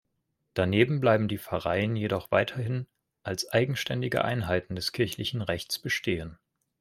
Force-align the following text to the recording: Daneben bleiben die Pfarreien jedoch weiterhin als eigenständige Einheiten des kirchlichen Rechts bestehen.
Daneben 0.55 0.99
bleiben 0.99 1.27
die 1.27 1.37
Pfarreien 1.37 1.95
jedoch 1.95 2.31
weiterhin 2.31 2.87
als 3.21 3.45
eigenständige 3.53 4.25
Einheiten 4.25 4.75
des 4.75 4.93
kirchlichen 4.93 5.43
Rechts 5.43 5.77
bestehen. 5.77 6.39